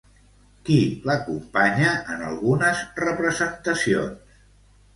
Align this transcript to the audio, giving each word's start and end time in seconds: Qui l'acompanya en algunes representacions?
Qui 0.69 0.77
l'acompanya 1.09 1.93
en 2.15 2.25
algunes 2.31 2.83
representacions? 3.05 4.37